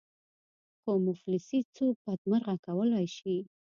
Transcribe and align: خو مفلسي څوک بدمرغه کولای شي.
خو 0.81 0.91
مفلسي 1.07 1.59
څوک 1.75 1.95
بدمرغه 2.05 2.55
کولای 2.65 3.07
شي. 3.17 3.37